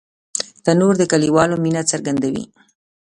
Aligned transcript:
تنور 0.63 0.93
د 0.99 1.03
کلیوالو 1.11 1.55
مینه 1.63 1.81
څرګندوي 1.91 2.45